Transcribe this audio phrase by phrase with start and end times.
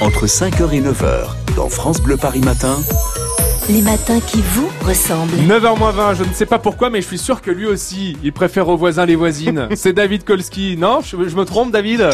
[0.00, 2.78] entre 5h et 9h, dans France Bleu Paris Matin.
[3.68, 5.36] Les matins qui vous ressemblent.
[5.46, 8.68] 9h20, je ne sais pas pourquoi, mais je suis sûr que lui aussi, il préfère
[8.68, 9.68] aux voisins les voisines.
[9.76, 10.76] C'est David Kolski.
[10.76, 12.08] Non, je, je me trompe, David?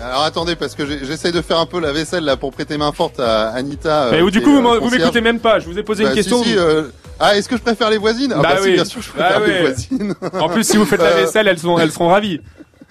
[0.00, 2.90] Alors attendez, parce que j'essaye de faire un peu la vaisselle là pour prêter main
[2.92, 4.08] forte à Anita.
[4.10, 5.60] Mais euh, du qui coup, vous euh, vous m'écoutez même pas.
[5.60, 6.42] Je vous ai posé Bah, une si, question.
[6.42, 6.84] si, euh,
[7.20, 8.32] Ah, est-ce que je préfère les voisines?
[8.36, 8.72] Ah Bah bah, si, oui.
[8.74, 9.60] bien sûr, je Bah préfère les ouais.
[9.60, 10.14] voisines.
[10.40, 12.40] En plus, si vous faites la vaisselle, elles, sont, elles seront ravies.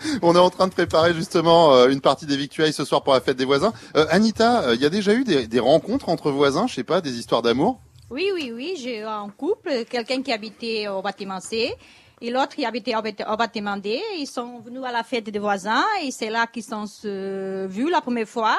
[0.21, 3.13] On est en train de préparer justement euh, une partie des victuailles ce soir pour
[3.13, 3.73] la fête des voisins.
[3.95, 7.17] Euh, Anita, il y a déjà eu des, rencontres entre voisins, je sais pas, des
[7.17, 7.79] histoires d'amour?
[8.09, 11.73] Oui, oui, oui, j'ai un couple, quelqu'un qui habitait au bâtiment C
[12.19, 14.01] et l'autre qui habitait au, bâti- au bâtiment D.
[14.17, 18.01] Ils sont venus à la fête des voisins et c'est là qu'ils sont vus la
[18.01, 18.57] première fois.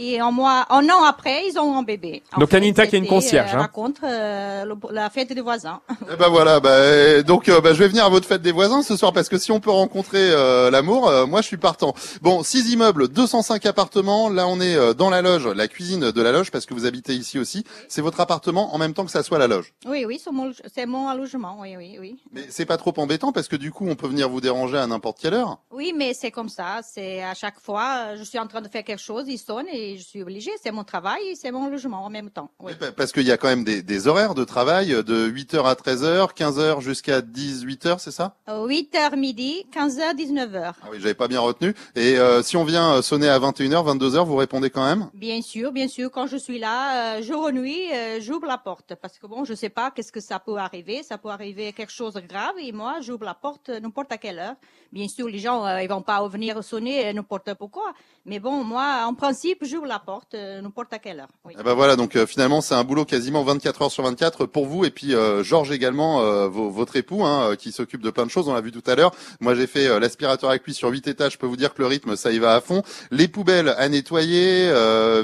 [0.00, 2.22] Et un mois, un an après, ils ont un bébé.
[2.32, 3.62] En Donc, Anita qui est une concierge, euh, hein.
[3.62, 5.80] raconte euh, le- la fête des voisins.
[6.12, 8.82] Eh ben voilà, bah, donc euh, bah, je vais venir à votre fête des voisins
[8.82, 11.94] ce soir parce que si on peut rencontrer euh, l'amour, euh, moi je suis partant.
[12.22, 14.28] Bon, six immeubles, 205 appartements.
[14.28, 16.86] Là, on est euh, dans la loge, la cuisine de la loge parce que vous
[16.86, 17.64] habitez ici aussi.
[17.88, 19.72] C'est votre appartement en même temps que ça soit la loge.
[19.84, 22.16] Oui, oui, c'est mon, c'est mon logement, oui, oui, oui.
[22.32, 24.86] Mais c'est pas trop embêtant parce que du coup, on peut venir vous déranger à
[24.86, 25.58] n'importe quelle heure.
[25.72, 26.80] Oui, mais c'est comme ça.
[26.84, 29.87] C'est à chaque fois, je suis en train de faire quelque chose, il sonne et
[29.96, 30.50] je suis obligée.
[30.62, 32.50] C'est mon travail et c'est mon logement en même temps.
[32.60, 32.72] Oui.
[32.96, 35.74] Parce qu'il y a quand même des, des horaires de travail euh, de 8h à
[35.74, 38.34] 13h, 15h jusqu'à 18h, c'est ça?
[38.48, 40.72] 8h midi, 15h, 19h.
[40.82, 41.74] Ah oui, j'avais pas bien retenu.
[41.94, 45.08] Et euh, si on vient euh, sonner à 21h, 22h, vous répondez quand même?
[45.14, 46.10] Bien sûr, bien sûr.
[46.10, 49.44] Quand je suis là, euh, jour ou nuit, euh, j'ouvre la porte parce que bon,
[49.44, 51.02] je sais pas qu'est-ce que ça peut arriver.
[51.02, 54.18] Ça peut arriver quelque chose de grave et moi, j'ouvre la porte euh, n'importe à
[54.18, 54.54] quelle heure.
[54.92, 57.92] Bien sûr, les gens, euh, ils vont pas venir sonner euh, n'importe pourquoi.
[58.24, 61.26] Mais bon, moi, en principe, la porte euh, n'importe à quelle.
[61.50, 64.66] Eh ben voilà, donc euh, finalement c'est un boulot quasiment 24 heures sur 24 pour
[64.66, 68.30] vous et puis euh, Georges également, vo- votre époux, hein, qui s'occupe de plein de
[68.30, 68.48] choses.
[68.48, 69.12] On l'a vu tout à l'heure.
[69.40, 71.32] Moi j'ai fait l'aspirateur avec lui sur 8 étages.
[71.32, 72.82] Je peux vous dire que le rythme ça y va à fond.
[73.10, 74.70] Les poubelles à nettoyer,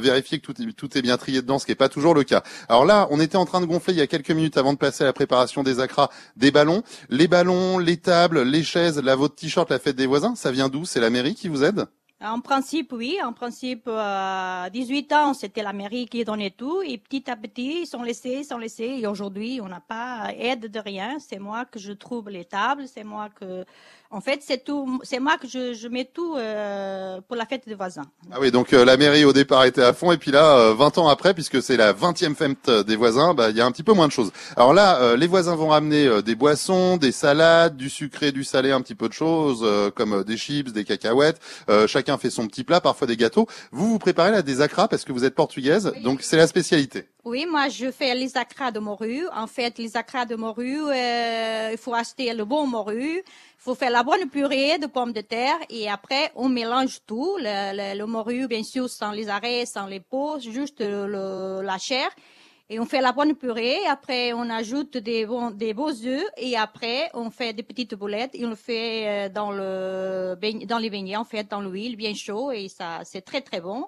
[0.01, 2.43] vérifier que tout est, bien trié dedans, ce qui est pas toujours le cas.
[2.69, 4.79] Alors là, on était en train de gonfler il y a quelques minutes avant de
[4.79, 9.17] passer à la préparation des acras, des ballons, les ballons, les tables, les chaises, là
[9.17, 10.35] votre t-shirt, la fête des voisins.
[10.37, 10.85] Ça vient d'où?
[10.85, 11.87] C'est la mairie qui vous aide?
[12.25, 13.19] En principe, oui.
[13.23, 16.81] En principe, euh, 18 ans, c'était la mairie qui donnait tout.
[16.81, 18.97] Et petit à petit, ils sont laissés, ils sont laissés.
[18.99, 21.19] Et aujourd'hui, on n'a pas aide de rien.
[21.19, 22.89] C'est moi que je trouve les tables.
[22.89, 23.67] C'est moi que,
[24.15, 25.01] en fait, c'est tout.
[25.03, 28.05] C'est moi que je, je mets tout euh, pour la fête des voisins.
[28.31, 30.75] Ah oui, donc euh, la mairie au départ était à fond et puis là, euh,
[30.75, 33.73] 20 ans après, puisque c'est la 20e fête des voisins, bah il y a un
[33.73, 34.31] petit peu moins de choses.
[34.57, 38.45] Alors là, euh, les voisins vont ramener euh, des boissons, des salades, du sucré, du
[38.45, 41.41] salé, un petit peu de choses, euh, comme euh, des chips, des cacahuètes.
[41.69, 43.49] Euh, chacun fait son petit plat, parfois des gâteaux.
[43.73, 47.09] Vous vous préparez là des acras parce que vous êtes portugaise, donc c'est la spécialité.
[47.25, 49.27] Oui, moi, je fais les acras de morue.
[49.35, 53.17] En fait, les acras de morue, euh, il faut acheter le bon morue.
[53.25, 53.25] Il
[53.65, 57.39] faut faire la bonne purée de pommes de terre et après, on mélange tout.
[57.41, 62.11] Le, morue, bien sûr, sans les arrêts, sans les peaux, juste le- la chair.
[62.69, 63.79] Et on fait la bonne purée.
[63.89, 66.25] Après, on ajoute des, bons, des beaux œufs.
[66.37, 68.35] Et après, on fait des petites boulettes.
[68.35, 70.37] Et on le fait euh, dans, le,
[70.67, 72.53] dans les beignets, en fait, dans l'huile bien chaud.
[72.53, 73.87] Et ça, c'est très, très bon.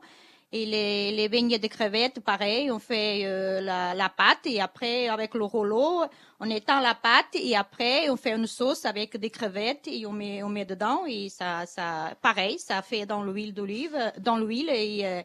[0.52, 5.08] Et les, les beignets de crevettes, pareil, on fait euh, la, la pâte et après
[5.08, 6.04] avec le rouleau,
[6.38, 10.12] on étend la pâte et après on fait une sauce avec des crevettes et on
[10.12, 14.70] met on met dedans et ça ça pareil, ça fait dans l'huile d'olive, dans l'huile
[14.70, 15.22] et euh,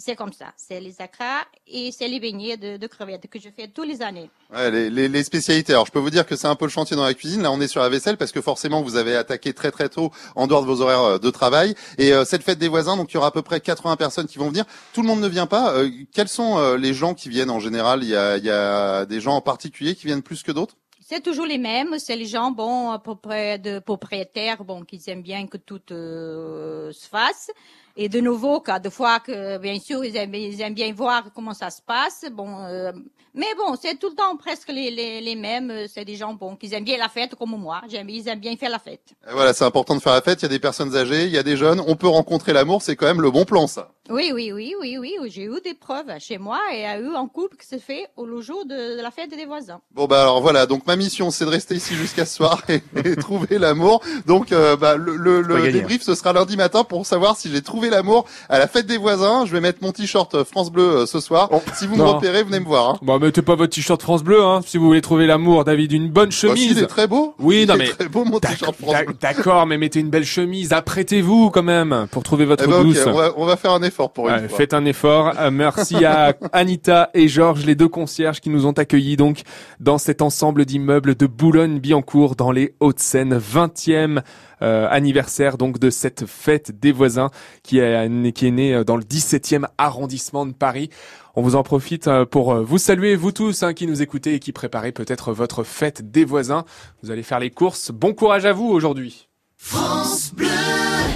[0.00, 0.52] c'est comme ça.
[0.56, 4.02] C'est les acras et c'est les beignets de, de crevettes que je fais tous les
[4.02, 4.30] années.
[4.52, 5.72] Ouais, les, les, les spécialités.
[5.72, 7.42] Alors je peux vous dire que c'est un peu le chantier dans la cuisine.
[7.42, 10.10] Là, on est sur la vaisselle parce que forcément vous avez attaqué très très tôt
[10.34, 11.74] en dehors de vos horaires euh, de travail.
[11.98, 14.26] Et euh, cette fête des voisins, donc il y aura à peu près 80 personnes
[14.26, 14.64] qui vont venir.
[14.92, 15.72] Tout le monde ne vient pas.
[15.74, 18.02] Euh, quels sont euh, les gens qui viennent en général?
[18.02, 20.76] Il y a, il y a des gens en particulier qui viennent plus que d'autres?
[21.12, 25.02] C'est toujours les mêmes, c'est les gens, bon, à peu près de propriétaires, bon, qui
[25.08, 27.50] aiment bien que tout euh, se fasse.
[27.96, 31.32] Et de nouveau, quand des fois que, bien sûr, ils aiment, ils aiment bien voir
[31.34, 32.92] comment ça se passe, bon, euh,
[33.34, 36.54] mais bon, c'est tout le temps presque les, les, les mêmes, c'est des gens, bon,
[36.54, 39.12] qui aiment bien la fête comme moi, j'aime, ils aiment bien faire la fête.
[39.32, 40.40] Voilà, c'est important de faire la fête.
[40.42, 41.82] Il y a des personnes âgées, il y a des jeunes.
[41.88, 42.82] On peut rencontrer l'amour.
[42.82, 43.90] C'est quand même le bon plan, ça.
[44.10, 47.28] Oui, oui, oui, oui, oui, j'ai eu des preuves chez moi et a eu un
[47.28, 49.80] couple qui s'est fait au le jour de, de la fête des voisins.
[49.94, 52.82] Bon bah alors voilà, donc ma mission c'est de rester ici jusqu'à ce soir et,
[53.04, 54.02] et trouver l'amour.
[54.26, 57.62] Donc euh, bah, le, le, le débrief ce sera lundi matin pour savoir si j'ai
[57.62, 59.46] trouvé l'amour à la fête des voisins.
[59.46, 61.48] Je vais mettre mon t-shirt France Bleu euh, ce soir.
[61.52, 62.14] Oh, si vous me non.
[62.14, 62.88] repérez, venez me voir.
[62.90, 62.98] Hein.
[63.02, 65.92] Bon, mettez pas votre t-shirt France Bleu, hein, si vous voulez trouver l'amour, David.
[65.92, 66.70] Une bonne Bah, si, chemise.
[66.72, 67.34] il est très beau.
[67.38, 69.14] Oui, Il non, est mais- très beau mon t-shirt France Bleu.
[69.20, 70.72] D'accord, mais mettez une belle chemise.
[70.72, 72.98] Apprêtez-vous quand même pour trouver votre Eh ben, douce.
[73.06, 73.99] on va, on va faire un effort.
[74.00, 74.56] Effort pour une Ouais, fois.
[74.58, 75.32] faites un effort.
[75.38, 79.42] Euh, merci à Anita et Georges, les deux concierges qui nous ont accueillis donc
[79.78, 83.38] dans cet ensemble d'immeubles de Boulogne-Billancourt dans les Hauts-de-Seine.
[83.38, 84.22] 20e
[84.62, 87.30] euh, anniversaire donc de cette fête des voisins
[87.62, 90.90] qui est, qui est née euh, dans le 17e arrondissement de Paris.
[91.36, 94.50] On vous en profite pour vous saluer, vous tous hein, qui nous écoutez et qui
[94.52, 96.64] préparez peut-être votre fête des voisins.
[97.02, 97.92] Vous allez faire les courses.
[97.92, 99.28] Bon courage à vous aujourd'hui.
[99.56, 100.48] France Bleu.